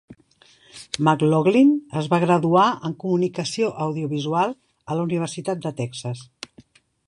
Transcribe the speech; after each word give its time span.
McLaughlin 1.07 1.73
es 2.01 2.07
va 2.15 2.19
graduar 2.23 2.65
en 2.89 2.97
comunicació 3.05 3.69
audiovisual 3.87 4.57
a 4.95 5.01
la 5.01 5.07
Universitat 5.11 5.63
de 5.67 5.77
Texas. 5.83 6.29